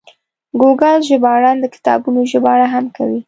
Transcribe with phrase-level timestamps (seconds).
[0.59, 3.19] ګوګل ژباړن د کتابونو ژباړه هم کوي.